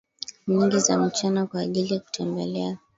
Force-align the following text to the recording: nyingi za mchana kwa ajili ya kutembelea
nyingi 0.47 0.79
za 0.79 0.97
mchana 0.97 1.45
kwa 1.45 1.59
ajili 1.61 1.93
ya 1.93 1.99
kutembelea 1.99 2.77